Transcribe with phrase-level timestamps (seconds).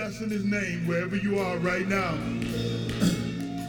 [0.00, 2.14] blessing his name wherever you are right now.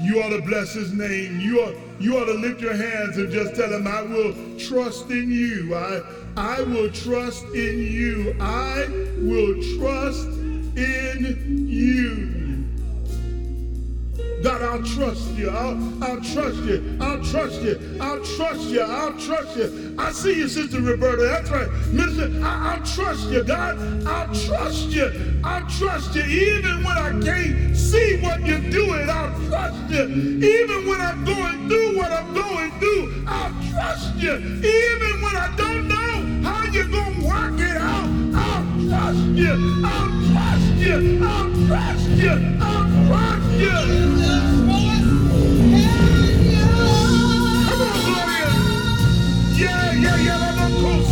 [0.04, 1.39] You ought to bless his name.
[1.39, 5.11] You ought, you ought to lift your hands and just tell him, I will trust
[5.11, 5.75] in you.
[5.75, 6.02] I,
[6.36, 8.36] I will trust in you.
[8.39, 8.88] I
[9.20, 10.25] will trust
[10.75, 12.41] in you.
[14.41, 15.52] God, I'll trust you.
[15.52, 16.98] I'll, I'll trust you.
[17.00, 17.97] I'll trust you.
[18.01, 18.82] I'll trust you.
[18.82, 19.96] I'll trust you.
[19.97, 21.24] I see you, Sister Roberta.
[21.24, 21.69] That's right.
[21.87, 24.06] Minister, I, will trust you, God.
[24.06, 25.42] I'll trust you.
[25.43, 26.23] I'll trust you.
[26.23, 30.04] Even when I can't see what you're doing, I'll trust you.
[30.04, 34.34] Even when I'm going through what I'm going through, I'll trust you.
[34.34, 39.84] Even when I don't know how you're going to work it out, I'll trust you.
[39.86, 41.23] I'll trust you.
[41.23, 42.58] I'll trust you.
[42.59, 44.61] I'll trust you.
[50.12, 51.11] I yeah, yeah, yeah, yeah, yeah,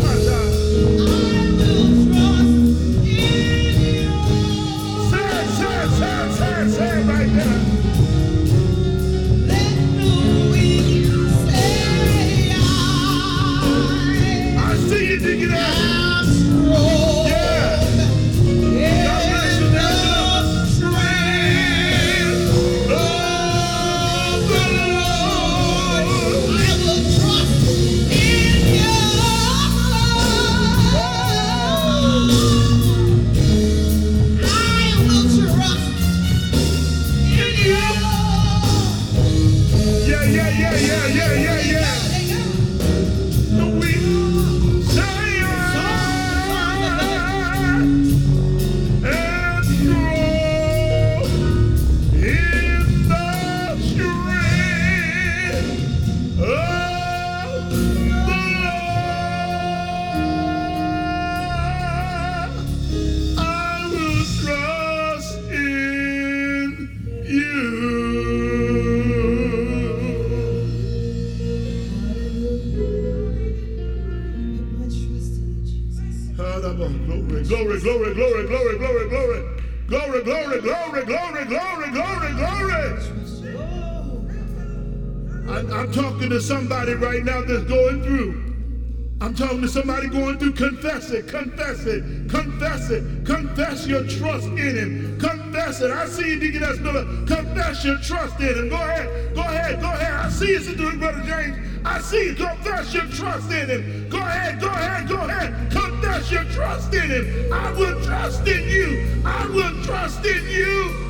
[89.69, 90.53] somebody going through.
[90.53, 95.19] Confess it, confess it, confess it, confess your trust in Him.
[95.19, 95.91] Confess it.
[95.91, 96.79] I see you, Deacon S.
[96.79, 97.05] Miller.
[97.25, 98.69] Confess your trust in Him.
[98.69, 100.13] Go ahead, go ahead, go ahead.
[100.13, 101.85] I see you, Sister Brother James.
[101.85, 102.35] I see you.
[102.35, 104.09] Confess your trust in Him.
[104.09, 105.71] Go ahead, go ahead, go ahead.
[105.71, 107.53] Confess your trust in Him.
[107.53, 109.21] I will trust in you.
[109.25, 111.08] I will trust in you.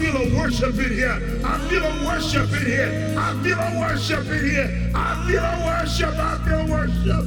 [0.00, 1.40] Feel a worship in here.
[1.44, 3.14] I feel a worship in here.
[3.18, 4.90] I feel a worship in here.
[4.94, 6.14] I feel a worship.
[6.16, 7.26] I feel worship.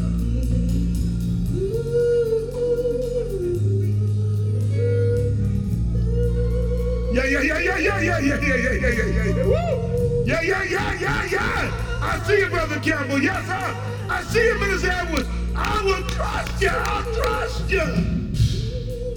[7.13, 9.43] Yeah, yeah, yeah, yeah, yeah, yeah, yeah, yeah, yeah, yeah, yeah, yeah.
[9.45, 10.23] Woo!
[10.25, 11.99] Yeah, yeah, yeah, yeah, yeah.
[12.01, 13.21] I see you, Brother Campbell.
[13.21, 13.75] Yes, sir.
[14.09, 15.29] I see you, Minister Edwards.
[15.55, 16.69] I will trust you.
[16.69, 17.81] I'll trust you.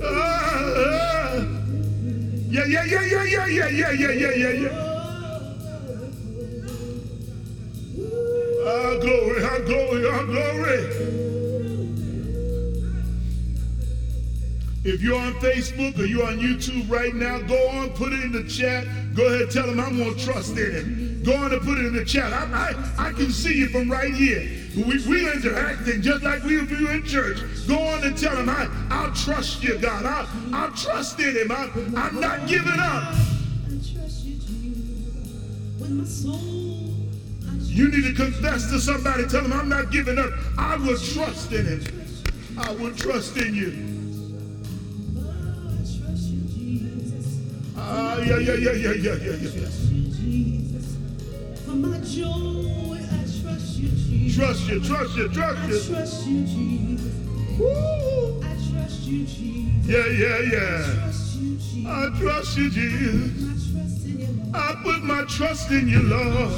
[0.03, 1.16] Uh, uh.
[2.49, 4.71] Yeah, yeah, yeah, yeah, yeah, yeah, yeah, yeah, yeah, yeah, yeah.
[8.65, 11.17] Ah, glory, ah, glory, ah, glory.
[14.85, 18.31] If you're on Facebook or you're on YouTube right now, go on, put it in
[18.31, 18.87] the chat.
[19.17, 21.25] Go ahead, tell them I'm to trust in it.
[21.25, 22.33] Go on and put it in the chat.
[22.33, 24.66] I, I, I can see you from right here.
[24.77, 27.39] We, we interacting just like we do in church.
[27.67, 30.05] Go on and tell him, I, I'll trust you, God.
[30.05, 31.51] I'll, I'll trust in him.
[31.51, 33.15] I, I'm not giving up.
[37.61, 39.27] You need to confess to somebody.
[39.27, 40.31] Tell them, I'm not giving up.
[40.59, 41.83] I will trust in him.
[42.59, 43.73] I will trust in you.
[47.79, 49.69] Ah, yeah, yeah, yeah, yeah, yeah, yeah, yeah.
[51.65, 52.86] For my joy
[54.35, 55.67] trust you, trust you, trust you.
[55.87, 57.59] I trust you, Jesus.
[57.59, 58.41] Woo.
[58.43, 59.87] I trust you, Jesus.
[59.87, 61.13] Yeah, yeah, yeah.
[61.89, 63.75] I trust you, Jesus.
[64.55, 66.53] I put my trust in you, Lord.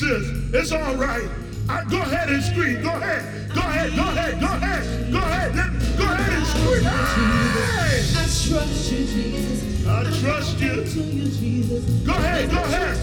[0.00, 0.54] Jesus.
[0.54, 1.28] It's all right.
[1.68, 2.82] I, go ahead and scream.
[2.82, 3.52] Go ahead.
[3.54, 3.94] Go ahead.
[3.94, 4.40] Go ahead.
[4.40, 5.12] Go ahead.
[5.12, 5.54] Go ahead.
[5.54, 6.84] Let, go ahead and scream.
[6.84, 8.00] Hey!
[8.00, 9.86] I trust you, Jesus.
[9.86, 10.84] I trust you.
[10.84, 11.84] To you, Jesus.
[12.06, 12.50] Go ahead.
[12.50, 12.96] Go ahead.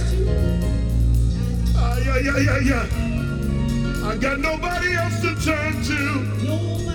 [1.75, 4.09] Uh, yeah, yeah, yeah, yeah.
[4.09, 6.86] I got nobody else to turn to.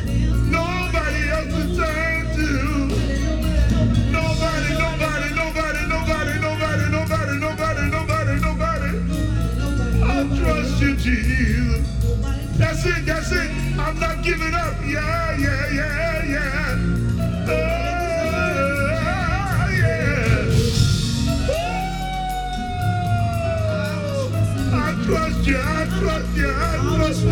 [11.03, 11.87] Jesus.
[12.59, 13.51] That's it, that's it.
[13.79, 14.75] I'm not giving up.
[14.87, 16.79] Yeah, yeah, yeah, yeah.
[17.49, 17.53] Oh,
[25.07, 27.31] trust you, I trust you, I trust you.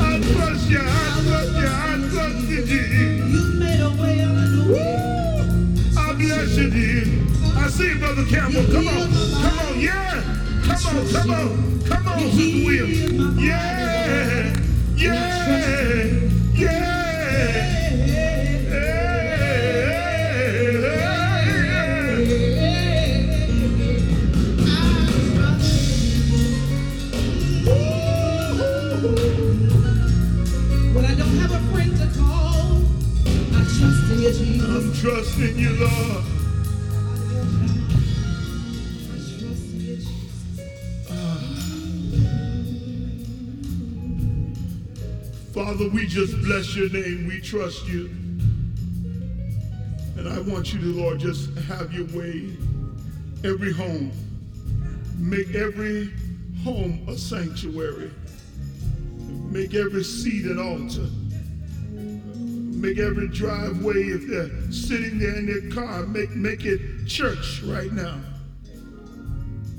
[0.00, 2.62] I trust you, I trust you, I trust you.
[5.96, 7.56] I bless you, Jesus.
[7.56, 8.64] I see Brother Campbell.
[8.72, 9.08] Come on,
[9.42, 10.37] come on, yeah.
[10.68, 13.42] Come on, come on, come on, Sister Williams.
[13.42, 14.54] Yeah,
[14.96, 16.86] yeah, yeah.
[30.94, 32.82] When I don't have a friend to call,
[33.54, 34.68] I trust in you, Jesus.
[34.70, 36.17] I'm trusting you, Lord.
[45.68, 47.26] Father, we just bless your name.
[47.26, 48.06] We trust you.
[50.16, 52.56] And I want you to, Lord, just have your way.
[53.44, 54.10] Every home,
[55.18, 56.10] make every
[56.64, 58.10] home a sanctuary.
[59.50, 61.10] Make every seat an altar.
[61.92, 67.92] Make every driveway, if they're sitting there in their car, make, make it church right
[67.92, 68.18] now.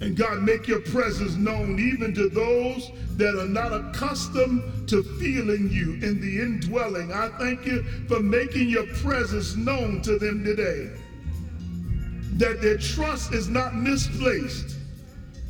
[0.01, 5.69] And God, make your presence known even to those that are not accustomed to feeling
[5.69, 7.11] you in the indwelling.
[7.11, 10.89] I thank you for making your presence known to them today.
[12.37, 14.77] That their trust is not misplaced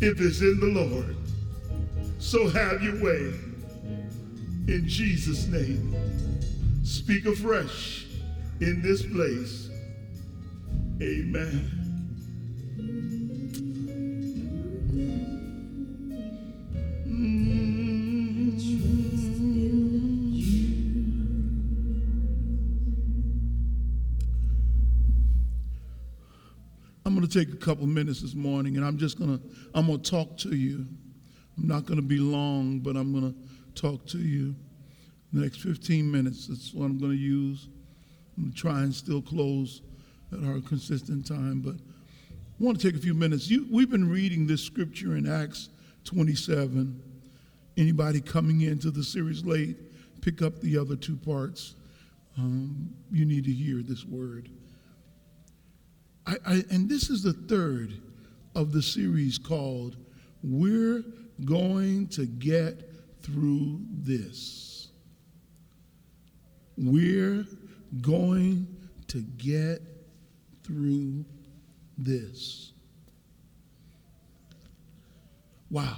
[0.02, 1.16] if it's in the Lord.
[2.18, 3.34] So have your way.
[4.68, 5.96] In Jesus' name.
[6.84, 8.08] Speak afresh
[8.62, 9.70] in this place.
[11.02, 11.79] Amen.
[15.00, 15.30] Mm.
[27.30, 29.44] take a couple minutes this morning and I'm just going to
[29.74, 30.86] I'm going to talk to you.
[31.58, 34.56] I'm not going to be long, but I'm going to talk to you.
[35.32, 37.68] The next 15 minutes, that's what I'm going to use.
[38.36, 39.82] I'm going to try and still close
[40.32, 41.76] at our consistent time, but
[42.60, 43.50] I want to take a few minutes.
[43.50, 45.70] You, we've been reading this scripture in Acts
[46.04, 47.02] 27.
[47.78, 49.78] Anybody coming into the series late,
[50.22, 51.76] pick up the other two parts.
[52.38, 54.50] Um, you need to hear this word.
[56.28, 57.94] I, I, and this is the third
[58.56, 59.96] of the series called
[60.44, 61.06] We're
[61.46, 62.92] Going to Get
[63.24, 64.90] Through This.
[66.78, 67.46] We're
[68.02, 68.68] going
[69.08, 69.82] to get
[70.64, 71.24] through
[72.04, 72.72] this.
[75.70, 75.98] Wow.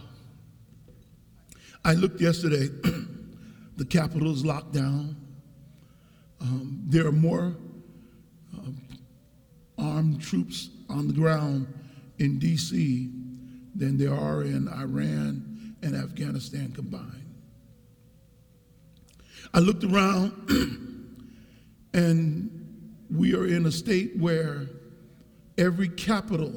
[1.83, 2.67] I looked yesterday,
[3.77, 5.15] the Capitol is locked down.
[6.39, 7.55] Um, there are more
[8.57, 8.71] uh,
[9.77, 11.67] armed troops on the ground
[12.19, 13.09] in D.C.
[13.75, 17.21] than there are in Iran and Afghanistan combined.
[19.53, 20.31] I looked around
[21.93, 24.67] and we are in a state where
[25.61, 26.51] every capital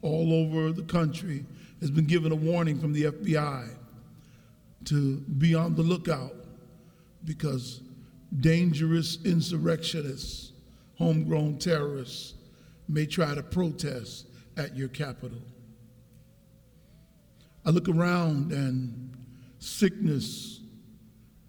[0.00, 1.44] all over the country
[1.80, 3.68] has been given a warning from the FBI
[4.86, 6.34] to be on the lookout
[7.24, 7.82] because
[8.40, 10.52] dangerous insurrectionists,
[10.96, 12.34] homegrown terrorists,
[12.88, 14.26] may try to protest
[14.56, 15.42] at your capital.
[17.66, 19.14] I look around and
[19.58, 20.60] sickness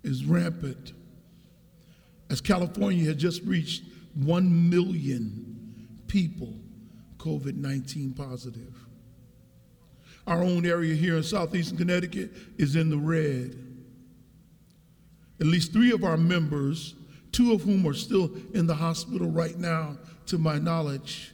[0.03, 0.91] is rampant.
[2.29, 3.83] As California has just reached
[4.15, 5.55] 1 million
[6.07, 6.53] people
[7.25, 8.73] COVID 19 positive.
[10.27, 13.57] Our own area here in southeastern Connecticut is in the red.
[15.39, 16.93] At least three of our members,
[17.31, 21.33] two of whom are still in the hospital right now, to my knowledge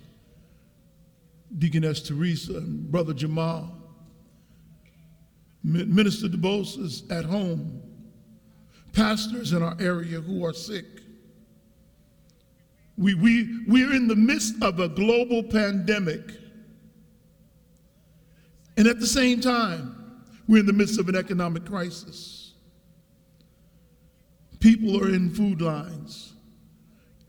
[1.58, 3.78] Deaconess Teresa and Brother Jamal.
[5.64, 7.82] Minister DeBose is at home.
[8.94, 10.86] Pastors in our area who are sick.
[13.02, 16.22] We, we, we're in the midst of a global pandemic.
[18.78, 19.98] And at the same time,
[20.52, 22.56] We're in the midst of an economic crisis.
[24.60, 26.34] People are in food lines.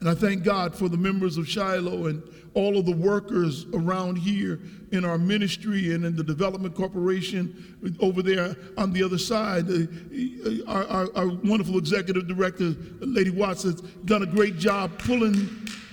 [0.01, 2.23] And I thank God for the members of Shiloh and
[2.55, 4.59] all of the workers around here
[4.93, 9.65] in our ministry and in the Development Corporation over there on the other side.
[9.69, 15.33] Uh, our, our, our wonderful executive director, Lady Watts, has done a great job pulling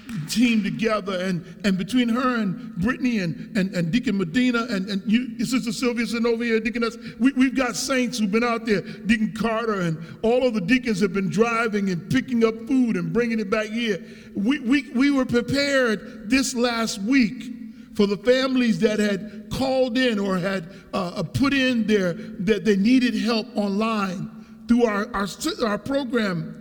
[0.09, 4.89] the team together and, and between her and Brittany and, and, and Deacon Medina and,
[4.89, 8.65] and you, Sister Sylvia sitting over here, Deaconess, we, we've got saints who've been out
[8.65, 12.97] there, Deacon Carter and all of the deacons have been driving and picking up food
[12.97, 14.03] and bringing it back here.
[14.35, 17.58] We, we, we were prepared this last week
[17.95, 22.65] for the families that had called in or had uh, uh put in their, that
[22.65, 25.27] they needed help online through our, our,
[25.65, 26.59] our program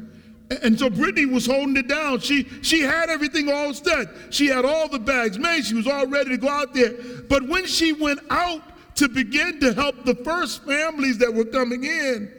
[0.50, 2.20] and so Brittany was holding it down.
[2.20, 4.08] She, she had everything all set.
[4.30, 5.64] She had all the bags made.
[5.64, 6.94] She was all ready to go out there.
[7.28, 8.62] But when she went out
[8.97, 12.32] to begin to help the first families that were coming in,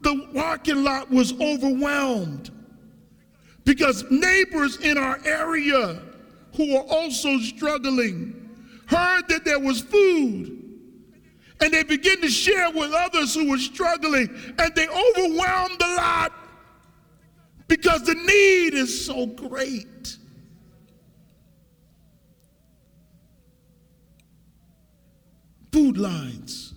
[0.00, 2.50] the parking lot was overwhelmed
[3.64, 6.00] because neighbors in our area
[6.58, 8.34] who were also struggling
[8.88, 10.58] heard that there was food
[11.60, 16.32] and they began to share with others who were struggling and they overwhelmed the lot
[17.68, 20.16] because the need is so great.
[25.70, 26.67] Food lines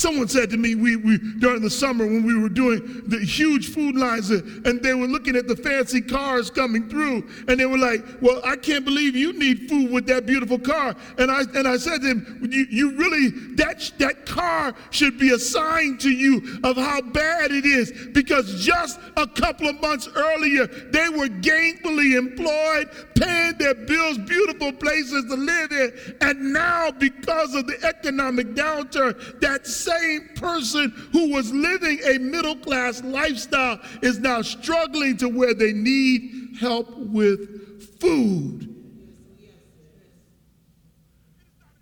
[0.00, 3.68] Someone said to me we, we, during the summer when we were doing the huge
[3.68, 7.76] food lines and they were looking at the fancy cars coming through and they were
[7.76, 10.96] like, well, I can't believe you need food with that beautiful car.
[11.18, 15.34] And I, and I said to them, you, you really, that, that car should be
[15.34, 20.08] a sign to you of how bad it is because just a couple of months
[20.16, 26.16] earlier, they were gainfully employed, paying their bills, beautiful places to live in.
[26.22, 32.56] And now because of the economic downturn, that same person who was living a middle
[32.56, 38.66] class lifestyle is now struggling to where they need help with food.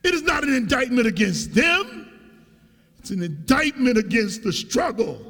[0.05, 2.11] It is not an indictment against them,
[2.99, 5.25] it's an indictment against the struggle.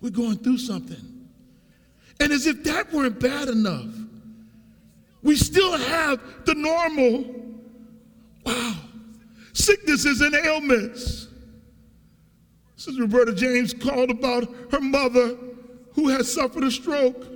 [0.00, 1.28] We're going through something.
[2.20, 3.92] And as if that weren't bad enough,
[5.22, 7.24] we still have the normal,
[8.44, 8.81] wow,
[9.52, 11.28] sicknesses and ailments.
[12.76, 15.36] Sister Roberta James called about her mother
[15.94, 17.26] who has suffered a stroke.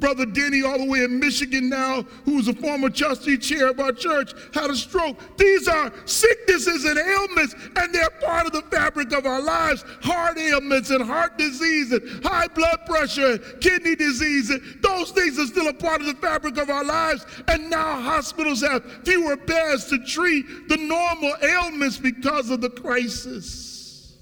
[0.00, 3.92] Brother Denny, all the way in Michigan now, who's a former trustee chair of our
[3.92, 5.18] church, had a stroke.
[5.36, 9.84] These are sicknesses and ailments, and they're part of the fabric of our lives.
[10.02, 14.50] Heart ailments and heart disease and high blood pressure and kidney disease.
[14.50, 17.26] And those things are still a part of the fabric of our lives.
[17.48, 24.16] And now hospitals have fewer beds to treat the normal ailments because of the crisis.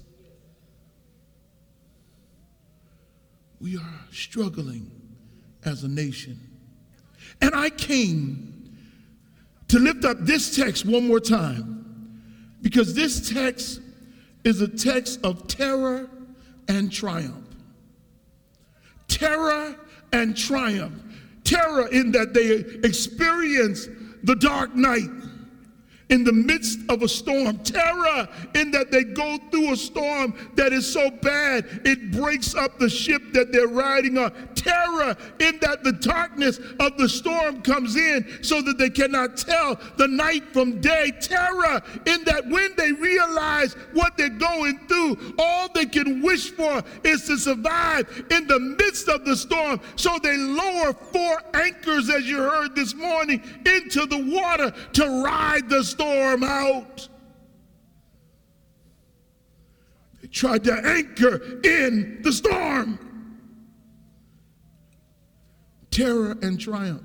[3.61, 4.98] We are struggling
[5.65, 6.39] as a nation.
[7.41, 8.49] And I came
[9.67, 12.21] to lift up this text one more time
[12.61, 13.81] because this text
[14.43, 16.09] is a text of terror
[16.67, 17.45] and triumph.
[19.07, 19.75] Terror
[20.13, 21.01] and triumph.
[21.43, 23.87] Terror in that they experience
[24.23, 25.09] the dark night
[26.09, 27.57] in the midst of a storm.
[27.59, 32.79] Terror in that they go through a storm that is so bad it breaks up
[32.79, 34.33] the ship that they're riding on.
[34.61, 39.79] Terror in that the darkness of the storm comes in so that they cannot tell
[39.97, 41.11] the night from day.
[41.19, 46.83] Terror in that when they realize what they're going through, all they can wish for
[47.03, 49.79] is to survive in the midst of the storm.
[49.95, 55.69] So they lower four anchors, as you heard this morning, into the water to ride
[55.69, 57.07] the storm out.
[60.21, 63.08] They tried to anchor in the storm.
[65.91, 67.03] Terror and triumph.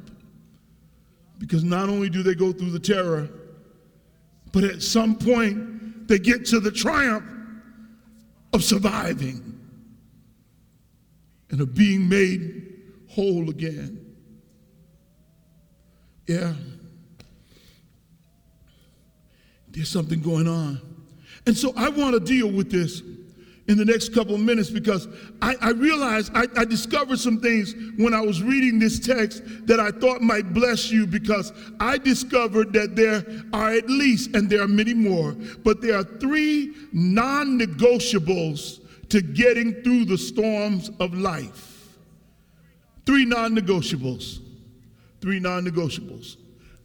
[1.39, 3.29] Because not only do they go through the terror,
[4.53, 7.25] but at some point they get to the triumph
[8.53, 9.59] of surviving
[11.51, 12.73] and of being made
[13.09, 14.01] whole again.
[16.27, 16.55] Yeah.
[19.75, 20.81] there's something going on.
[21.47, 23.03] And so I want to deal with this
[23.67, 25.09] in the next couple of minutes because
[25.41, 29.81] I, I realized I, I, discovered some things when I was reading this text that
[29.81, 34.61] I thought might bless you because I discovered that there are at least, and there
[34.61, 35.33] are many more,
[35.65, 41.97] but there are three non negotiables to getting through the storms of life.
[43.07, 44.41] Three non negotiables.
[45.21, 46.37] Three non negotiables.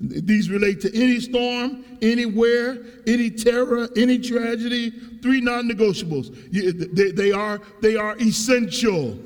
[0.01, 4.91] These relate to any storm, anywhere, any terror, any tragedy.
[5.21, 6.95] Three non-negotiables.
[6.95, 9.19] They, they, are, they are essential.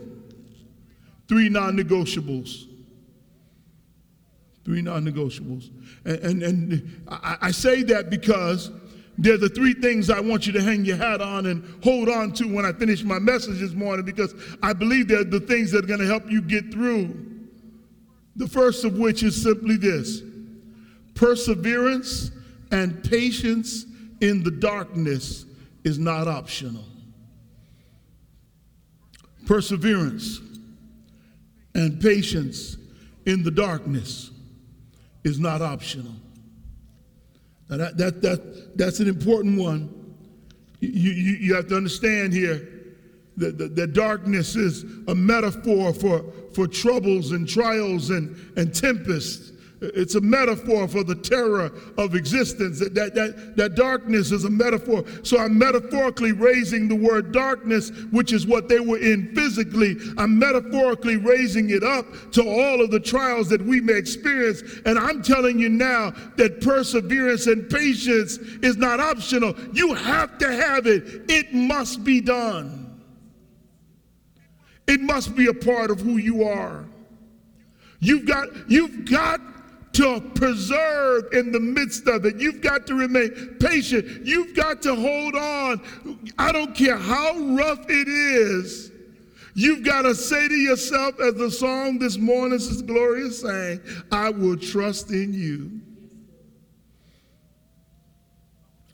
[1.28, 2.66] Three non-negotiables.
[4.66, 5.70] Three non-negotiables.
[6.06, 8.72] And, and, and I, I say that because
[9.20, 12.32] they're the three things I want you to hang your hat on and hold on
[12.34, 15.84] to when I finish my message this morning because I believe they're the things that
[15.84, 17.30] are going to help you get through.
[18.38, 20.24] The first of which is simply this
[21.16, 22.32] perseverance
[22.72, 23.86] and patience
[24.22, 25.46] in the darkness
[25.84, 26.86] is not optional.
[29.46, 30.40] Perseverance
[31.76, 32.78] and patience
[33.26, 34.32] in the darkness
[35.24, 36.14] is not optional.
[37.70, 40.16] Now that, that, that, that's an important one.
[40.80, 42.70] You, you, you have to understand here
[43.38, 49.53] that, that, that darkness is a metaphor for, for troubles and trials and, and tempests.
[49.84, 52.80] It's a metaphor for the terror of existence.
[52.80, 55.04] That, that, that, that darkness is a metaphor.
[55.24, 59.98] So I'm metaphorically raising the word darkness, which is what they were in physically.
[60.18, 64.64] I'm metaphorically raising it up to all of the trials that we may experience.
[64.86, 69.54] And I'm telling you now that perseverance and patience is not optional.
[69.74, 73.02] You have to have it, it must be done.
[74.88, 76.86] It must be a part of who you are.
[78.00, 79.40] You've got, you've got
[79.94, 82.38] to preserve in the midst of it.
[82.38, 84.26] You've got to remain patient.
[84.26, 85.82] You've got to hold on.
[86.38, 88.92] I don't care how rough it is.
[89.56, 93.82] You've got to say to yourself, as the song this morning, is glorious saying,
[94.12, 95.80] I will trust in you.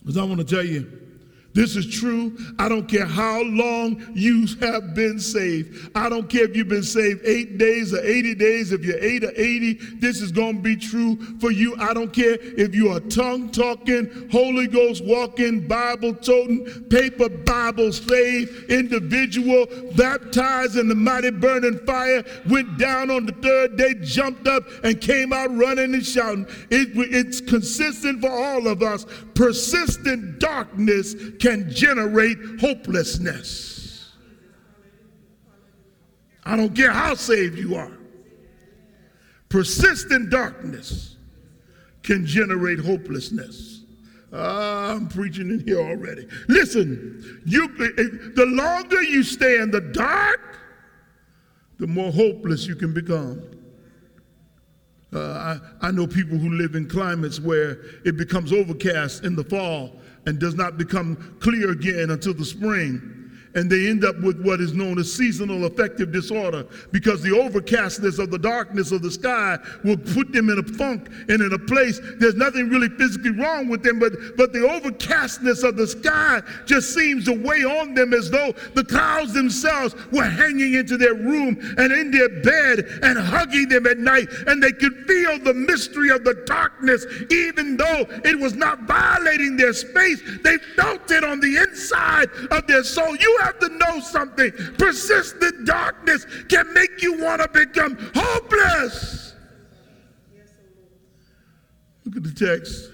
[0.01, 0.98] Because I want to tell you,
[1.53, 2.37] this is true.
[2.59, 5.89] I don't care how long you have been saved.
[5.95, 8.71] I don't care if you've been saved eight days or 80 days.
[8.71, 11.75] If you're eight or 80, this is going to be true for you.
[11.77, 18.65] I don't care if you're tongue talking, Holy Ghost walking, Bible toting, paper Bible slave
[18.69, 24.63] individual, baptized in the mighty burning fire, went down on the third day, jumped up,
[24.83, 26.45] and came out running and shouting.
[26.69, 29.05] It, it's consistent for all of us.
[29.33, 34.11] Persistent darkness can generate hopelessness.
[36.43, 37.97] I don't care how saved you are.
[39.49, 41.17] Persistent darkness
[42.03, 43.83] can generate hopelessness.
[44.31, 46.27] Uh, I'm preaching in here already.
[46.47, 47.67] Listen, you,
[48.35, 50.59] the longer you stay in the dark,
[51.79, 53.41] the more hopeless you can become.
[55.11, 59.43] Uh, I, I know people who live in climates where it becomes overcast in the
[59.43, 59.93] fall
[60.25, 63.18] and does not become clear again until the spring
[63.55, 68.19] and they end up with what is known as seasonal affective disorder because the overcastness
[68.19, 71.59] of the darkness of the sky will put them in a funk and in a
[71.59, 76.41] place there's nothing really physically wrong with them but but the overcastness of the sky
[76.65, 81.15] just seems to weigh on them as though the clouds themselves were hanging into their
[81.15, 85.53] room and in their bed and hugging them at night and they could feel the
[85.53, 90.21] mystery of the darkness even though it was not violating their space.
[90.43, 93.15] They felt it on the inside of their soul.
[93.15, 94.51] You have to know something.
[94.77, 99.35] Persistent darkness can make you want to become hopeless.
[102.05, 102.91] Look at the text.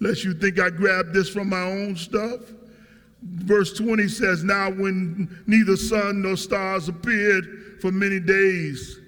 [0.00, 2.40] Lest you think I grabbed this from my own stuff.
[3.22, 9.00] Verse 20 says, Now when neither sun nor stars appeared for many days,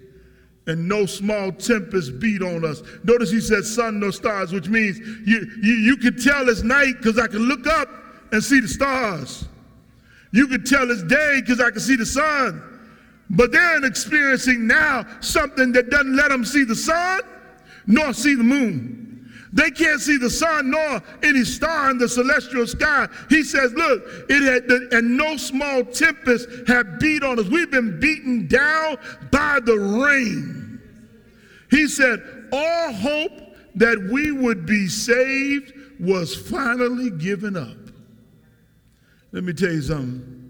[0.68, 2.82] and no small tempest beat on us.
[3.02, 6.94] Notice he said sun nor stars, which means you, you, you could tell it's night
[6.98, 7.88] because I can look up
[8.32, 9.46] and see the stars.
[10.32, 12.62] You could tell it's day because I can see the sun.
[13.30, 17.20] But they're experiencing now something that doesn't let them see the sun
[17.86, 19.08] nor see the moon.
[19.52, 23.08] They can't see the sun nor any star in the celestial sky.
[23.30, 27.46] He says, Look, it had, and no small tempest have beat on us.
[27.46, 28.98] We've been beaten down
[29.30, 30.80] by the rain.
[31.70, 37.77] He said, All hope that we would be saved was finally given up.
[39.32, 40.48] Let me tell you something.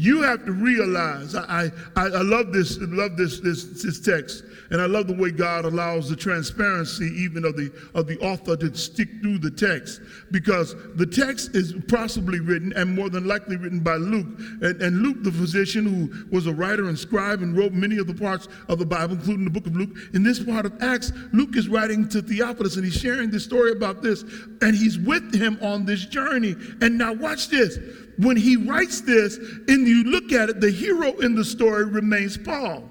[0.00, 4.80] You have to realize, I, I, I love this, love this, this, this text, and
[4.80, 8.72] I love the way God allows the transparency even of the of the author to
[8.76, 10.00] stick through the text.
[10.30, 14.28] Because the text is possibly written and more than likely written by Luke.
[14.62, 18.06] And, and Luke, the physician who was a writer and scribe and wrote many of
[18.06, 19.96] the parts of the Bible, including the book of Luke.
[20.14, 23.72] In this part of Acts, Luke is writing to Theophilus and he's sharing this story
[23.72, 24.22] about this,
[24.62, 26.54] and he's with him on this journey.
[26.82, 27.78] And now watch this
[28.18, 32.36] when he writes this, and you look at it, the hero in the story remains
[32.36, 32.82] Paul.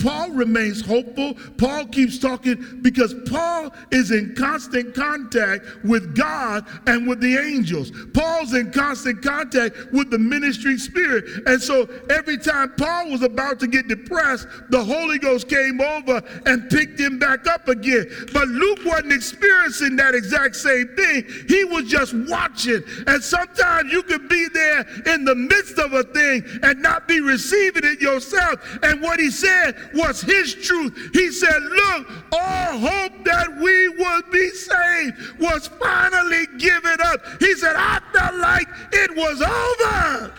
[0.00, 1.34] Paul remains hopeful.
[1.56, 7.90] Paul keeps talking because Paul is in constant contact with God and with the angels.
[8.12, 11.24] Paul's in constant contact with the ministry spirit.
[11.46, 16.22] And so every time Paul was about to get depressed, the Holy Ghost came over
[16.44, 18.06] and picked him back up again.
[18.32, 21.24] But Luke wasn't experiencing that exact same thing.
[21.48, 22.82] He was just watching.
[23.06, 24.65] And sometimes you can be there
[25.06, 28.78] in the midst of a thing and not be receiving it yourself.
[28.82, 31.10] And what he said was his truth.
[31.12, 37.20] He said, Look, all hope that we would be saved was finally given up.
[37.40, 40.32] He said, I felt like it was over.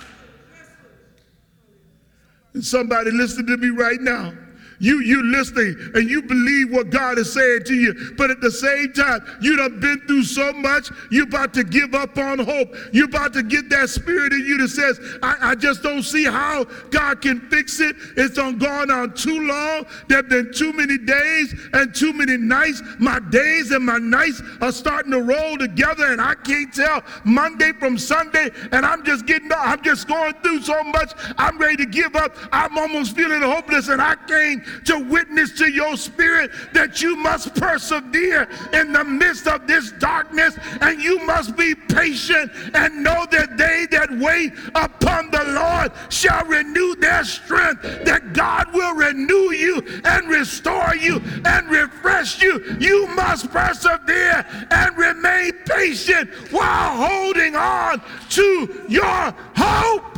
[2.54, 4.34] And somebody listening to me right now
[4.80, 8.52] you you listening and you believe what God is saying to you, but at the
[8.52, 12.76] same time, you done been through so much, you about to give up on hope.
[12.92, 16.24] You about to get that spirit in you that says, I, I just don't see
[16.24, 17.96] how God can fix it.
[18.16, 19.86] It's done gone on too long.
[20.08, 22.82] There have been too many days and too many nights.
[23.00, 27.72] My days and my nights are starting to roll together, and I can't tell Monday
[27.74, 31.14] from Sunday, and I'm just getting I'm just going through so much.
[31.38, 32.36] I'm ready to give up.
[32.52, 37.54] I'm almost feeling hopeless, and I can't to witness to your spirit that you must
[37.56, 43.58] persevere in the midst of this darkness and you must be patient and know that
[43.58, 49.84] they that wait upon the Lord shall renew their strength, that God will renew you
[50.04, 52.78] and restore you and refresh you.
[52.80, 60.17] You must persevere and remain patient while holding on to your hope.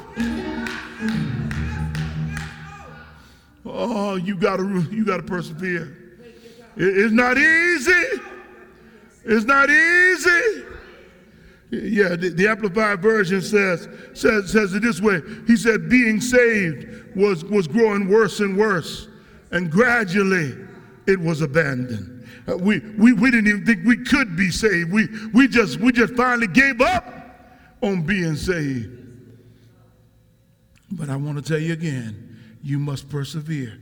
[3.72, 5.96] Oh, you gotta you gotta persevere.
[6.76, 8.22] It's not easy.
[9.26, 10.66] It's not easy.
[11.72, 15.22] Yeah, the, the, Amplified Version says, says, says it this way.
[15.46, 19.08] He said, being saved was, was growing worse and worse,
[19.52, 20.56] and gradually
[21.06, 22.28] it was abandoned.
[22.48, 24.92] Uh, we, we, we didn't even think we could be saved.
[24.92, 27.06] We, we, just, we just finally gave up
[27.82, 28.98] on being saved.
[30.92, 32.29] But I want to tell you again
[32.62, 33.78] you must persevere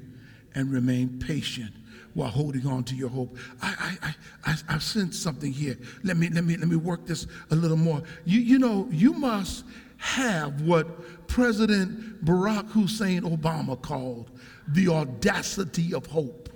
[0.56, 1.72] and remain patient
[2.14, 3.38] while holding on to your hope.
[3.62, 5.78] I, I, I, I, I sense something here.
[6.04, 8.02] Let me, let me, let me work this a little more.
[8.26, 9.66] You, you know, you must
[9.98, 14.32] have what President Barack Hussein Obama called
[14.70, 16.50] the audacity of hope.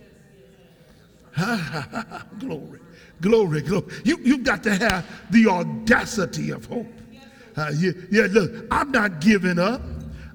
[2.40, 2.80] glory,
[3.22, 3.86] glory, glory.
[4.04, 6.92] You, you've got to have the audacity of hope.
[7.56, 9.82] Uh, yeah, yeah, look, I'm not giving up.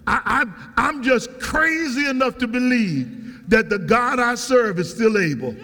[0.07, 5.19] I, I, I'm just crazy enough to believe that the God I serve is still
[5.19, 5.55] able.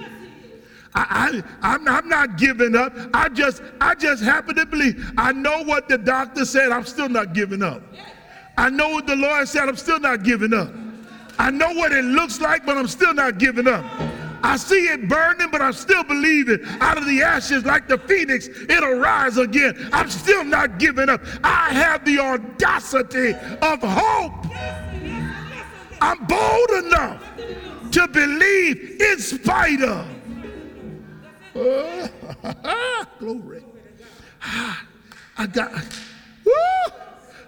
[0.95, 2.93] I, I, I'm, I'm not giving up.
[3.15, 5.13] I just, I just happen to believe.
[5.17, 6.71] I know what the doctor said.
[6.71, 7.83] I'm still not giving up.
[8.59, 9.69] I know what the Lord said.
[9.69, 10.73] I'm still not giving up.
[11.39, 13.85] I know what it looks like, but I'm still not giving up.
[14.43, 16.61] I see it burning, but I'm still believing.
[16.81, 19.89] Out of the ashes, like the phoenix, it'll rise again.
[19.93, 21.23] I'm still not giving up.
[21.45, 24.47] I have the audacity of hope.
[26.01, 27.23] I'm bold enough
[27.93, 30.09] to believe in spite of.
[33.19, 33.63] glory.
[34.43, 34.85] Ah,
[35.39, 35.73] I got,
[36.45, 36.53] woo,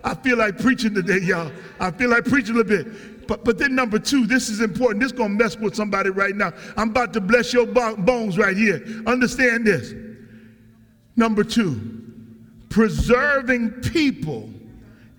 [0.04, 1.50] I feel like preaching today, y'all.
[1.80, 3.13] I feel like preaching a little bit.
[3.26, 5.00] But, but then number two, this is important.
[5.00, 6.52] This is going to mess with somebody right now.
[6.76, 8.84] I'm about to bless your bones right here.
[9.06, 9.94] Understand this.
[11.16, 12.02] Number two,
[12.70, 14.50] preserving people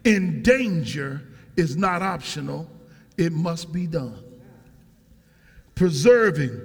[0.03, 1.21] in danger
[1.55, 2.69] is not optional.
[3.17, 4.21] It must be done.
[5.73, 6.61] Preserving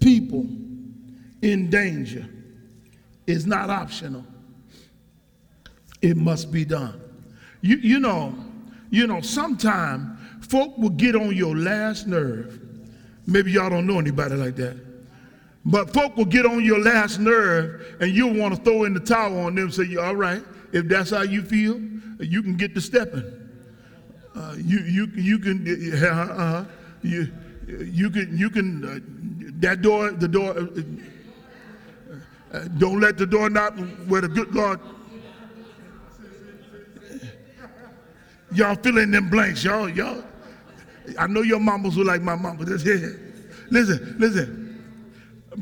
[0.00, 0.46] people
[1.42, 2.26] in danger
[3.26, 4.24] is not optional.
[6.02, 7.00] It must be done.
[7.60, 8.34] You, you know,
[8.90, 10.13] you know, sometime
[10.44, 12.60] folk will get on your last nerve.
[13.26, 14.76] Maybe y'all don't know anybody like that.
[15.64, 19.00] But folk will get on your last nerve and you'll want to throw in the
[19.00, 21.80] towel on them and say, all right, if that's how you feel,
[22.20, 23.24] you can get to stepping.
[24.36, 26.64] Uh, you, you, you can, uh, uh,
[27.02, 27.32] you,
[27.66, 28.98] you can, you can, uh,
[29.60, 30.66] that door, the door, uh,
[32.52, 33.74] uh, don't let the door knock
[34.06, 34.80] where the good Lord
[38.54, 39.88] Y'all fill in them blanks, y'all.
[39.88, 40.22] Y'all.
[41.18, 42.64] I know your mamas were like my mama.
[42.64, 44.60] Listen, listen.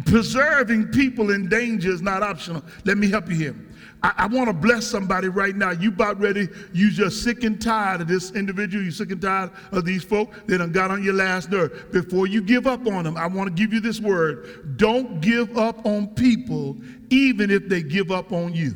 [0.07, 2.62] Preserving people in danger is not optional.
[2.85, 3.57] Let me help you here.
[4.02, 5.70] I, I want to bless somebody right now.
[5.70, 9.50] You about ready, you just sick and tired of this individual, you sick and tired
[9.70, 11.92] of these folk that done got on your last nerve.
[11.92, 14.76] Before you give up on them, I want to give you this word.
[14.76, 16.76] Don't give up on people,
[17.11, 18.74] even if they give up on you.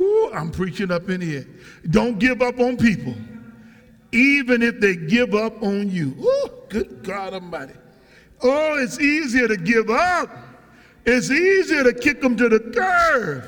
[0.00, 1.46] Ooh, I'm preaching up in here.
[1.90, 3.14] Don't give up on people,
[4.12, 6.14] even if they give up on you.
[6.20, 7.74] Ooh, good God Almighty.
[8.42, 10.30] Oh, it's easier to give up.
[11.04, 13.44] It's easier to kick them to the curb.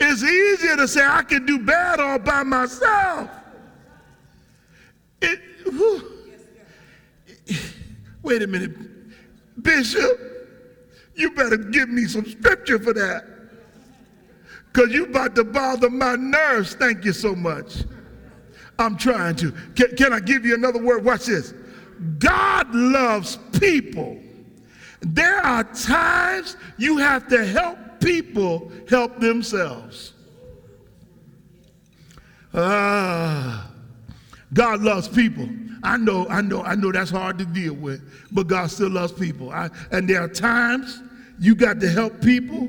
[0.00, 3.30] It's easier to say, I can do bad all by myself.
[5.20, 5.40] It.
[8.22, 8.76] Wait a minute.
[9.62, 10.20] Bishop,
[11.14, 13.24] you better give me some scripture for that.
[14.72, 16.74] Because you about to bother my nerves.
[16.74, 17.84] Thank you so much.
[18.78, 19.52] I'm trying to.
[19.74, 21.04] Can, can I give you another word?
[21.04, 21.52] Watch this.
[22.18, 24.18] God loves people.
[25.00, 30.12] There are times you have to help people help themselves.
[32.54, 33.70] Ah,
[34.52, 35.48] God loves people.
[35.82, 38.00] I know, I know, I know that's hard to deal with,
[38.32, 39.50] but God still loves people.
[39.50, 41.00] I, and there are times
[41.38, 42.68] you got to help people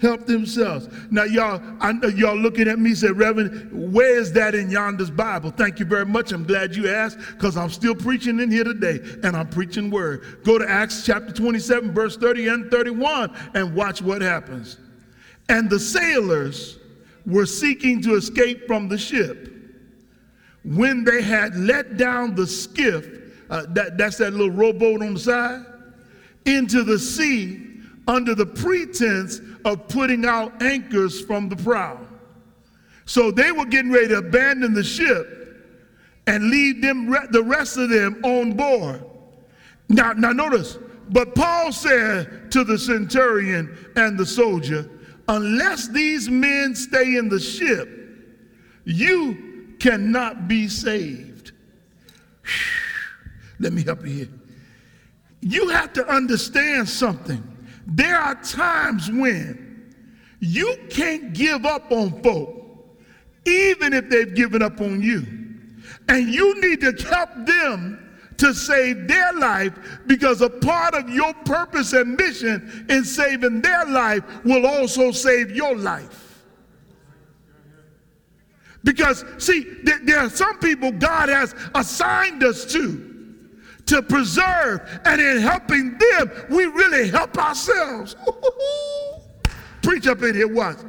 [0.00, 0.88] help themselves.
[1.10, 5.10] Now, y'all, I know y'all looking at me say, Reverend, where is that in yonder's
[5.10, 5.50] Bible?
[5.50, 6.32] Thank you very much.
[6.32, 10.40] I'm glad you asked because I'm still preaching in here today and I'm preaching word.
[10.44, 14.78] Go to Acts chapter 27, verse 30 and 31 and watch what happens.
[15.48, 16.78] And the sailors
[17.26, 19.48] were seeking to escape from the ship.
[20.64, 23.06] When they had let down the skiff,
[23.50, 25.64] uh, that, that's that little rowboat on the side,
[26.46, 27.66] into the sea
[28.10, 31.98] under the pretense of putting out anchors from the prow.
[33.04, 35.36] So they were getting ready to abandon the ship
[36.26, 39.04] and leave them the rest of them on board.
[39.88, 44.88] Now, now notice, but Paul said to the centurion and the soldier,
[45.26, 47.88] unless these men stay in the ship,
[48.84, 51.52] you cannot be saved.
[53.58, 54.28] Let me help you here.
[55.40, 57.42] You have to understand something.
[57.90, 59.92] There are times when
[60.38, 62.48] you can't give up on folk,
[63.44, 65.26] even if they've given up on you.
[66.08, 68.06] And you need to help them
[68.38, 69.72] to save their life
[70.06, 75.50] because a part of your purpose and mission in saving their life will also save
[75.50, 76.44] your life.
[78.82, 83.09] Because, see, there are some people God has assigned us to
[83.90, 88.14] to preserve, and in helping them, we really help ourselves.
[89.82, 90.84] Preach up in here once.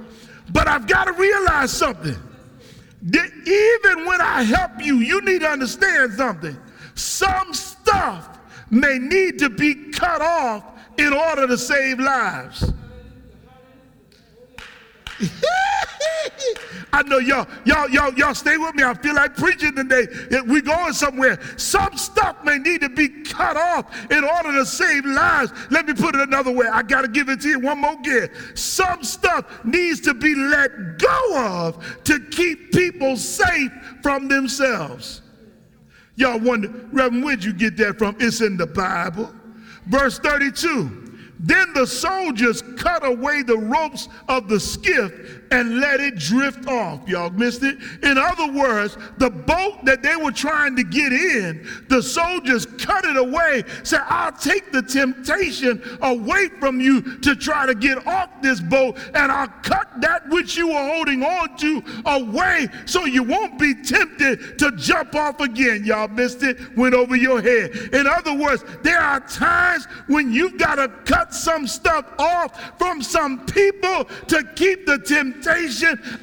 [0.52, 2.16] But I've got to realize something.
[3.02, 6.56] That even when I help you, you need to understand something.
[6.94, 8.38] Some stuff
[8.70, 10.64] may need to be cut off
[11.00, 12.72] in order to save lives.
[16.94, 18.84] I know y'all, y'all, y'all, y'all stay with me.
[18.84, 20.08] I feel like preaching today.
[20.46, 21.40] We're going somewhere.
[21.58, 25.54] Some stuff may need to be cut off in order to save lives.
[25.70, 26.68] Let me put it another way.
[26.68, 28.30] I got to give it to you one more again.
[28.56, 35.22] Some stuff needs to be let go of to keep people safe from themselves.
[36.16, 38.18] Y'all wonder, Reverend, where'd you get that from?
[38.20, 39.34] It's in the Bible.
[39.88, 40.98] Verse 32.
[41.40, 47.08] Then the soldiers cut away the ropes of the skiff and let it drift off.
[47.08, 47.78] Y'all missed it?
[48.04, 53.04] In other words, the boat that they were trying to get in, the soldiers cut
[53.04, 58.30] it away, said, I'll take the temptation away from you to try to get off
[58.42, 63.24] this boat, and I'll cut that which you are holding on to away so you
[63.24, 65.84] won't be tempted to jump off again.
[65.84, 66.58] Y'all missed it?
[66.78, 67.72] Went over your head.
[67.94, 73.02] In other words, there are times when you've got to cut some stuff off from
[73.02, 75.41] some people to keep the temptation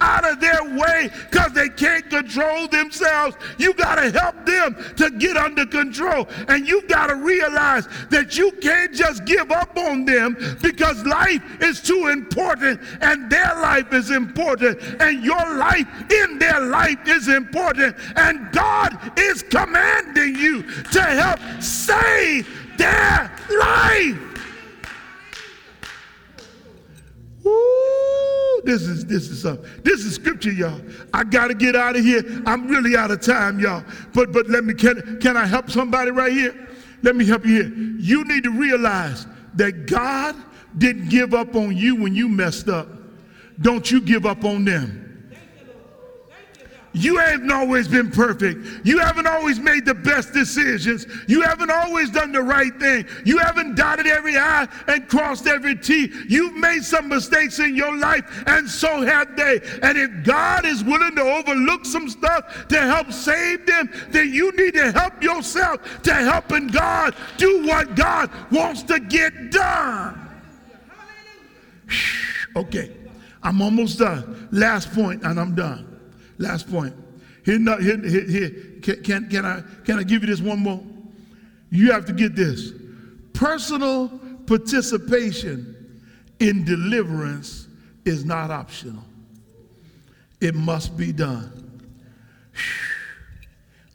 [0.00, 3.36] out of their way because they can't control themselves.
[3.58, 6.28] You got to help them to get under control.
[6.48, 11.42] And you got to realize that you can't just give up on them because life
[11.62, 17.28] is too important and their life is important and your life in their life is
[17.28, 17.96] important.
[18.16, 24.28] And God is commanding you to help save their life.
[28.64, 29.68] This is this is something.
[29.82, 30.80] This is scripture, y'all.
[31.12, 32.22] I gotta get out of here.
[32.46, 33.84] I'm really out of time, y'all.
[34.14, 36.68] But but let me can can I help somebody right here?
[37.02, 37.72] Let me help you here.
[37.98, 40.34] You need to realize that God
[40.76, 42.88] didn't give up on you when you messed up.
[43.60, 45.07] Don't you give up on them.
[46.92, 48.86] You haven't always been perfect.
[48.86, 51.06] You haven't always made the best decisions.
[51.26, 53.06] You haven't always done the right thing.
[53.24, 56.10] You haven't dotted every I and crossed every T.
[56.28, 59.60] You've made some mistakes in your life, and so have they.
[59.82, 64.50] And if God is willing to overlook some stuff to help save them, then you
[64.52, 70.28] need to help yourself to helping God do what God wants to get done.
[72.56, 72.92] Okay.
[73.42, 74.48] I'm almost done.
[74.50, 75.97] Last point, and I'm done.
[76.38, 76.94] Last point.
[77.44, 78.50] Here, here, here.
[78.82, 80.82] Can, can, can, I, can I give you this one more?
[81.70, 82.72] You have to get this.
[83.32, 84.08] Personal
[84.46, 86.02] participation
[86.40, 87.68] in deliverance
[88.04, 89.04] is not optional,
[90.40, 91.80] it must be done.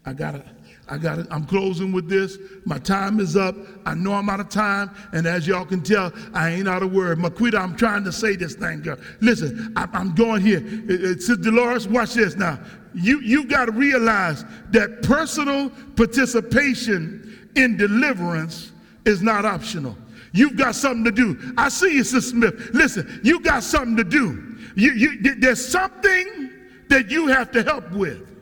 [0.05, 0.45] I got it.
[0.89, 1.27] I got it.
[1.31, 2.37] I'm closing with this.
[2.65, 3.55] My time is up.
[3.85, 4.91] I know I'm out of time.
[5.13, 7.19] And as y'all can tell, I ain't out of word.
[7.19, 8.97] Maquita, I'm trying to say this thing, girl.
[9.21, 10.61] Listen, I, am going here.
[10.63, 12.59] it Sister Dolores, watch this now.
[12.93, 18.71] You, you got to realize that personal participation in deliverance
[19.05, 19.97] is not optional.
[20.33, 21.53] You've got something to do.
[21.57, 22.71] I see you, Sister Smith.
[22.73, 24.57] Listen, you got something to do.
[24.75, 26.51] You, you, there's something
[26.89, 28.32] that you have to help with.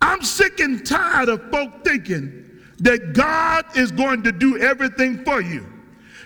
[0.00, 2.44] I'm sick and tired of folk thinking
[2.78, 5.66] that God is going to do everything for you.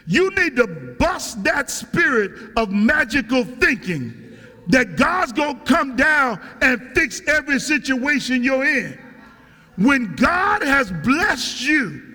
[0.07, 0.67] You need to
[0.99, 4.37] bust that spirit of magical thinking
[4.69, 8.99] that God's going to come down and fix every situation you're in.
[9.77, 12.11] When God has blessed you,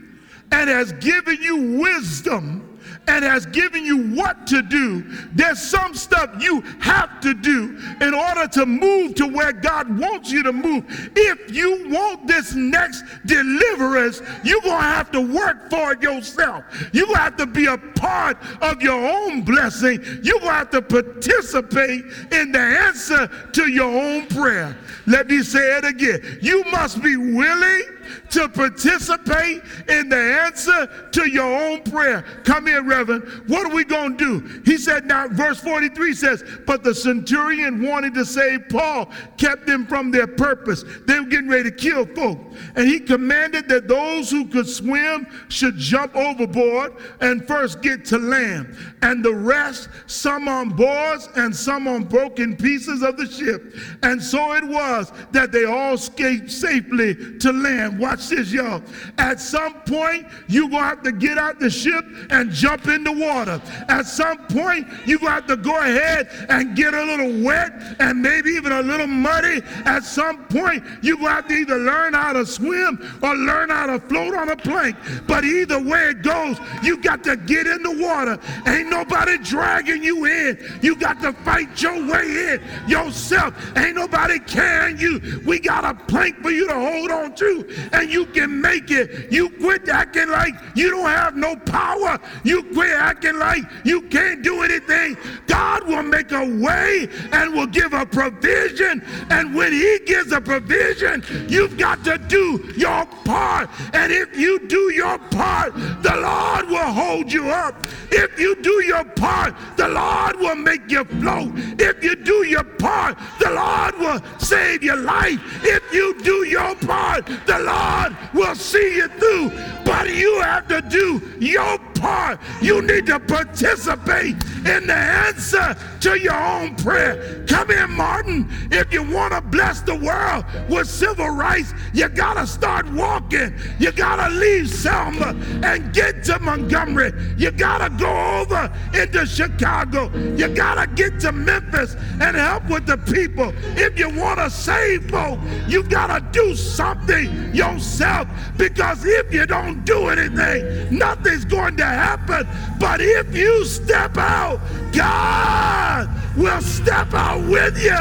[0.51, 2.64] and has given you wisdom
[3.07, 8.13] and has given you what to do, there's some stuff you have to do in
[8.13, 10.83] order to move to where God wants you to move.
[11.15, 16.65] If you want this next deliverance, you're going to have to work for it yourself.
[16.93, 20.01] To have to be a part of your own blessing.
[20.01, 24.77] To have to participate in the answer to your own prayer.
[25.07, 26.39] Let me say it again.
[26.41, 27.83] You must be willing
[28.31, 32.23] to participate in the answer to your own prayer.
[32.43, 33.23] Come here, Reverend.
[33.47, 34.61] What are we going to do?
[34.65, 39.85] He said, now, verse 43 says, But the centurion wanted to save Paul, kept them
[39.85, 40.83] from their purpose.
[41.05, 42.39] They were getting ready to kill folk.
[42.75, 48.17] And he commanded that those who could swim should jump overboard and first get to
[48.17, 48.75] land.
[49.01, 53.75] And the rest, some on boards and some on broken pieces of the ship.
[54.03, 58.81] And so it was that they all escaped safely to land watch this, y'all.
[59.17, 63.03] At some point, you're going to have to get out the ship and jump in
[63.03, 63.62] the water.
[63.88, 67.73] At some point, you're going to have to go ahead and get a little wet
[67.99, 69.62] and maybe even a little muddy.
[69.86, 73.69] At some point, you're going to have to either learn how to swim or learn
[73.69, 74.95] how to float on a plank.
[75.27, 78.39] But either way it goes, you got to get in the water.
[78.67, 80.79] Ain't nobody dragging you in.
[80.81, 83.53] You got to fight your way in yourself.
[83.77, 85.41] Ain't nobody carrying you.
[85.45, 89.31] We got a plank for you to hold on to and you can make it.
[89.31, 92.19] You quit acting like you don't have no power.
[92.43, 95.17] You quit acting like you can't do anything.
[95.47, 99.03] God will make a way and will give a provision.
[99.29, 103.69] And when He gives a provision, you've got to do your part.
[103.93, 107.75] And if you do your part, the Lord will hold you up.
[108.11, 111.51] If you do your part, the Lord will make you float.
[111.79, 115.39] If you do your part, the Lord will save your life.
[115.63, 119.49] If you do your part, the Lord God will see you through,
[119.83, 122.39] but you have to do your part.
[122.61, 124.35] You need to participate
[124.65, 127.43] in the answer to your own prayer.
[127.47, 128.47] Come in, Martin.
[128.71, 133.53] If you want to bless the world with civil rights, you got to start walking.
[133.79, 137.11] You got to leave Selma and get to Montgomery.
[137.38, 140.11] You got to go over into Chicago.
[140.35, 143.53] You got to get to Memphis and help with the people.
[143.77, 149.45] If you want to save folk, you got to do something yourself because if you
[149.45, 152.47] don't do anything, nothing's going to happen.
[152.80, 154.60] But if you step out,
[154.91, 157.97] God will step out with you.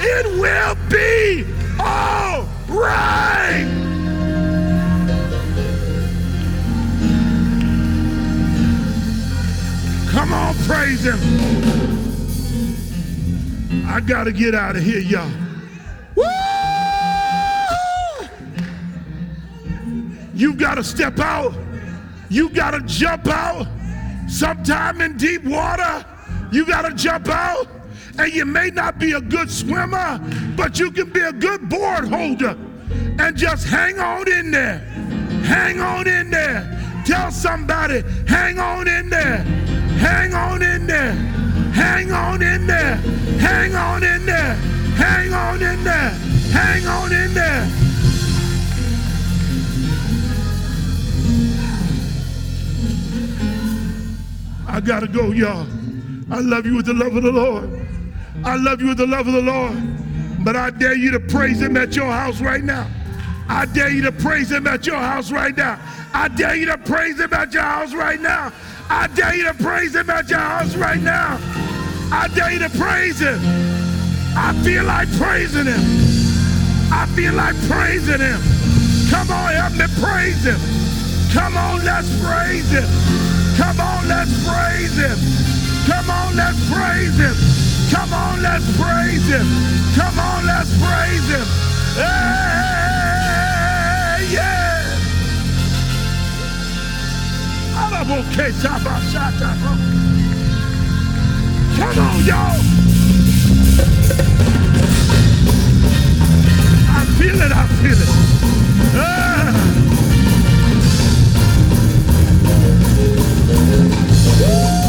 [0.00, 1.44] It will be
[1.78, 3.68] all right.
[10.10, 11.18] Come on, praise him.
[13.86, 15.41] I got to get out of here, y'all.
[20.42, 21.54] You got to step out.
[22.28, 23.64] You got to jump out.
[24.28, 26.04] Sometime in deep water,
[26.50, 27.68] you got to jump out.
[28.18, 30.18] And you may not be a good swimmer,
[30.56, 32.58] but you can be a good board holder.
[33.20, 34.78] And just hang on in there.
[35.44, 37.02] Hang on in there.
[37.06, 39.44] Tell somebody, hang on in there.
[40.02, 41.12] Hang on in there.
[41.72, 42.96] Hang on in there.
[43.38, 44.54] Hang on in there.
[44.96, 46.10] Hang on in there.
[46.50, 47.81] Hang on in there.
[54.72, 55.66] I gotta go, y'all.
[56.30, 57.86] I love you with the love of the Lord.
[58.42, 59.76] I love you with the love of the Lord.
[60.42, 62.88] But I dare you to praise him at your house right now.
[63.50, 65.78] I dare you to praise him at your house right now.
[66.14, 68.50] I dare you to praise him at your house right now.
[68.88, 71.38] I dare you to praise him at your house right now.
[72.10, 73.40] I dare you to praise him.
[74.34, 75.80] I feel like praising him.
[76.90, 78.40] I feel like praising him.
[79.10, 80.60] Come on, help me praise him.
[81.32, 82.88] Come on, let's praise him.
[83.56, 84.41] Come on, let's
[89.32, 89.46] him.
[89.96, 91.46] Come on, let's praise him.
[91.96, 93.12] Hey,
[94.30, 94.82] yeah.
[101.78, 102.60] Come on, y'all.
[106.94, 108.08] I feel it, I feel it.
[108.94, 109.72] Ah.
[114.40, 114.81] Yeah,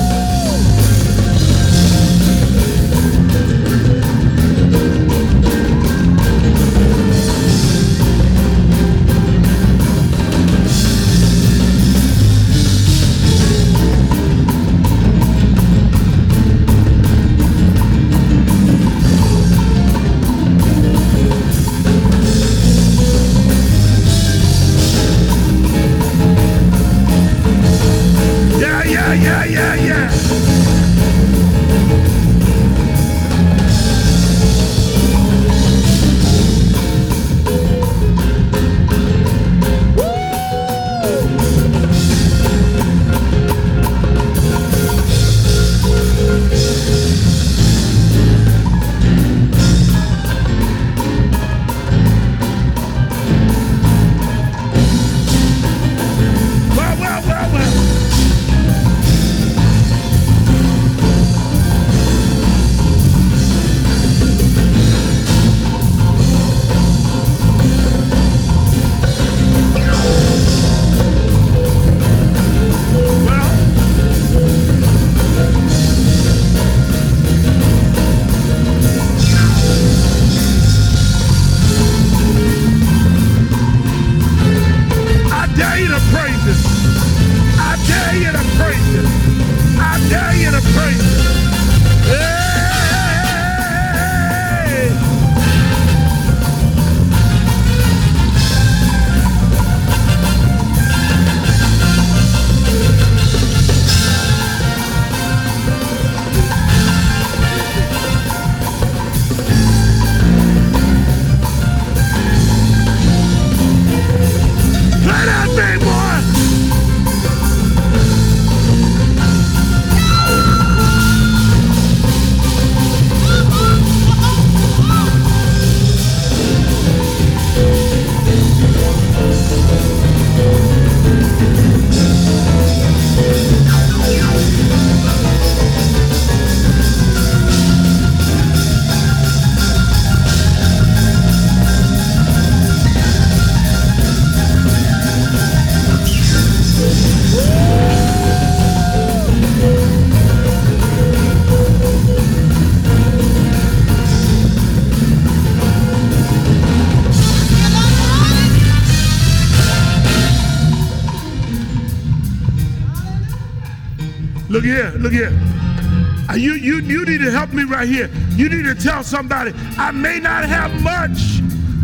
[166.34, 168.10] Uh, you, you, you need to help me right here.
[168.32, 171.42] You need to tell somebody, I may not have much,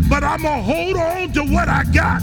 [0.08, 2.20] but I'm going to hold on to what I got.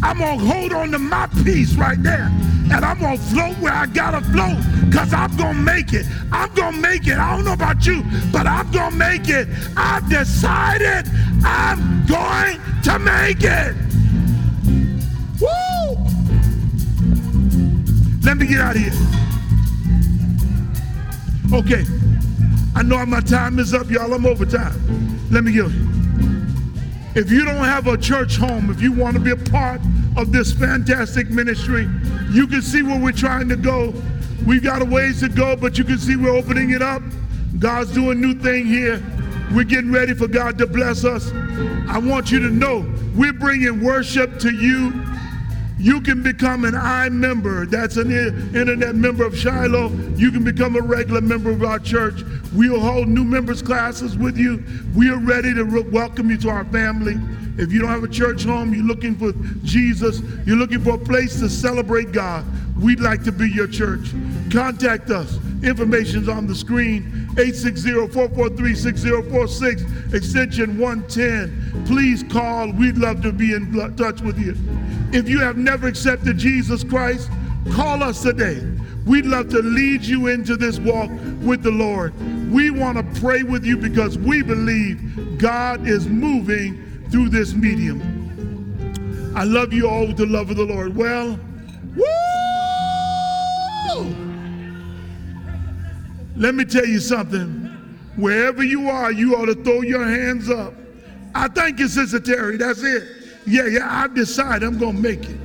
[0.00, 2.30] I'm going to hold on to my peace right there.
[2.72, 5.92] And I'm going to float where I got to float because I'm going to make
[5.92, 6.06] it.
[6.30, 7.18] I'm going to make it.
[7.18, 9.48] I don't know about you, but I'm going to make it.
[9.76, 11.10] I've decided
[11.44, 13.74] I'm going to make it.
[15.40, 15.96] Woo!
[18.22, 19.29] Let me get out of here.
[21.52, 21.84] Okay.
[22.76, 24.14] I know my time is up, y'all.
[24.14, 25.28] I'm over time.
[25.30, 25.66] Let me go.
[27.16, 29.80] If you don't have a church home, if you want to be a part
[30.16, 31.88] of this fantastic ministry,
[32.30, 33.92] you can see where we're trying to go.
[34.46, 37.02] We've got a ways to go, but you can see we're opening it up.
[37.58, 39.02] God's doing a new thing here.
[39.52, 41.32] We're getting ready for God to bless us.
[41.88, 44.92] I want you to know we're bringing worship to you
[45.80, 47.64] you can become an I member.
[47.64, 49.88] That's an internet member of Shiloh.
[50.14, 52.22] You can become a regular member of our church.
[52.52, 54.62] We'll hold new members classes with you.
[54.94, 57.18] We are ready to re- welcome you to our family.
[57.56, 59.32] If you don't have a church home, you're looking for
[59.64, 62.44] Jesus, you're looking for a place to celebrate God,
[62.76, 64.12] we'd like to be your church.
[64.52, 65.38] Contact us.
[65.62, 71.84] Information's on the screen 860-443-6046, extension 110.
[71.86, 72.70] Please call.
[72.72, 74.54] We'd love to be in touch with you.
[75.12, 77.30] If you have never accepted Jesus Christ,
[77.72, 78.60] call us today.
[79.06, 81.10] We'd love to lead you into this walk
[81.42, 82.14] with the Lord.
[82.52, 89.32] We want to pray with you because we believe God is moving through this medium.
[89.34, 90.94] I love you all with the love of the Lord.
[90.94, 91.38] Well,
[91.96, 92.04] woo!
[96.36, 97.66] Let me tell you something.
[98.16, 100.74] Wherever you are, you ought to throw your hands up.
[101.34, 102.56] I thank you, Sister Terry.
[102.56, 103.19] That's it.
[103.46, 105.38] Yeah, yeah, I've decided I'm going to make it.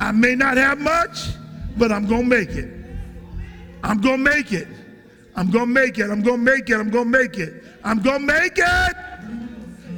[0.00, 1.28] I may not have much,
[1.76, 2.72] but I'm going to make it.
[3.82, 4.68] I'm going to make it.
[5.36, 6.10] I'm going to make it.
[6.10, 6.74] I'm going to make it.
[6.74, 7.64] I'm going to make it.
[7.84, 8.96] I'm going to make it.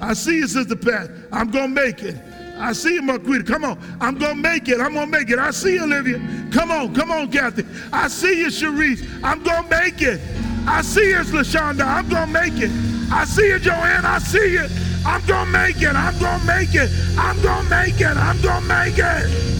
[0.01, 1.11] I see you, Sister Pat.
[1.33, 2.17] I'm going to make it.
[2.59, 3.47] I see you, Marquita.
[3.47, 3.79] Come on.
[4.01, 4.81] I'm going to make it.
[4.81, 5.39] I'm going to make it.
[5.39, 6.19] I see you, Olivia.
[6.53, 6.95] Come on.
[6.95, 7.65] Come on, Kathy.
[7.91, 9.07] I see you, Cherise.
[9.25, 10.21] I'm going to make it.
[10.67, 11.87] I see you, LaShonda.
[11.87, 12.71] I'm going to make it.
[13.11, 14.05] I see you, Joanne.
[14.05, 14.69] I see you.
[15.05, 15.95] I'm to make it.
[15.95, 16.91] I'm to make it.
[17.19, 18.17] I'm to make it.
[18.17, 19.51] I'm to make it.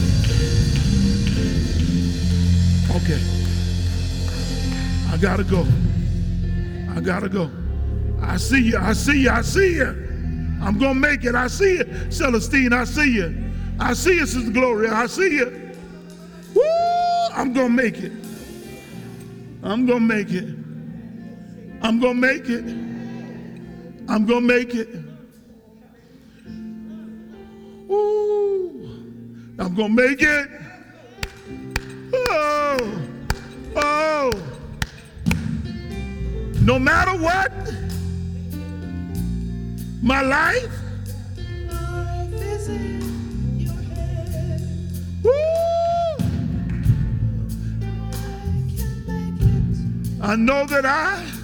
[2.95, 3.21] Okay.
[5.11, 5.65] I got to go.
[6.95, 7.49] I got to go.
[8.21, 8.77] I see you.
[8.77, 9.29] I see you.
[9.29, 10.11] I see you.
[10.61, 11.33] I'm to make it.
[11.33, 11.85] I see you.
[12.09, 13.51] Celestine, I see you.
[13.79, 14.93] I see you, Sister Gloria.
[14.93, 15.71] I see you.
[16.53, 16.61] Woo!
[17.33, 18.11] I'm to make it.
[19.63, 20.55] I'm to make it.
[21.81, 22.63] I'm to make it.
[24.07, 25.00] I'm to make it.
[27.91, 28.87] Woo!
[29.59, 30.49] I'm going to make it.
[32.13, 33.01] Oh!
[33.75, 34.31] Oh!
[36.61, 37.51] No matter what,
[40.01, 40.71] my life,
[45.21, 45.31] woo!
[50.21, 51.40] I know that I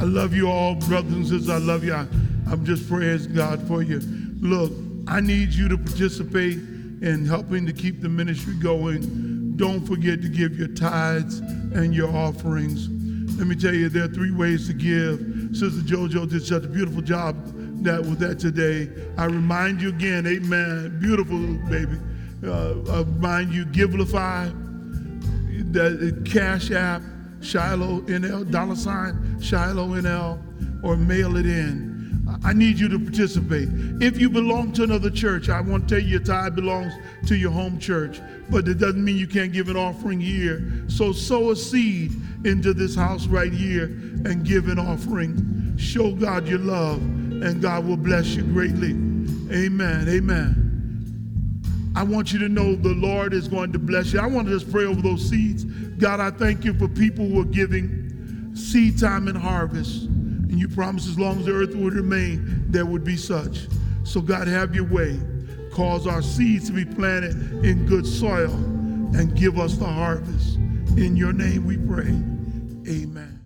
[0.00, 1.50] I love you all, brothers and sisters.
[1.50, 1.92] I love you.
[1.92, 2.06] I,
[2.50, 4.00] I'm just praising God for you.
[4.40, 4.72] Look,
[5.06, 9.58] I need you to participate in helping to keep the ministry going.
[9.58, 12.88] Don't forget to give your tithes and your offerings.
[13.38, 15.20] Let me tell you, there are three ways to give.
[15.54, 17.36] Sister JoJo did such a beautiful job
[17.84, 18.88] that with that today.
[19.18, 20.98] I remind you again, amen.
[20.98, 21.38] Beautiful
[21.68, 21.98] baby.
[22.42, 24.50] Uh, I remind you, Givelify,
[25.72, 27.02] the Cash App,
[27.40, 31.90] Shiloh NL, dollar sign Shiloh NL, or mail it in.
[32.44, 33.68] I need you to participate.
[34.00, 36.92] If you belong to another church, I want to tell you your tithe belongs
[37.26, 40.84] to your home church, but it doesn't mean you can't give an offering here.
[40.88, 42.12] So sow a seed
[42.44, 45.76] into this house right here and give an offering.
[45.76, 48.90] Show God your love, and God will bless you greatly.
[49.52, 50.08] Amen.
[50.08, 50.60] Amen.
[51.96, 54.20] I want you to know the Lord is going to bless you.
[54.20, 55.64] I want to just pray over those seeds.
[56.00, 60.04] God, I thank you for people who are giving seed time and harvest.
[60.04, 63.66] And you promised as long as the earth would remain, there would be such.
[64.04, 65.20] So, God, have your way.
[65.72, 70.56] Cause our seeds to be planted in good soil and give us the harvest.
[70.96, 72.08] In your name we pray.
[72.92, 73.39] Amen.